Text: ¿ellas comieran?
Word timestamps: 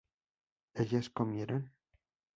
¿ellas 0.81 1.11
comieran? 1.11 1.63